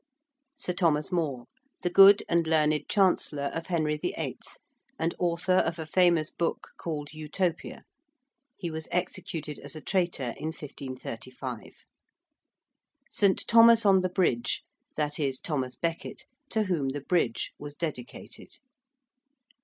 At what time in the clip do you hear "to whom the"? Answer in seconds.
16.49-17.01